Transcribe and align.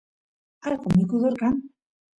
allqo 0.65 0.87
mikudor 0.95 1.33
kan 1.41 1.55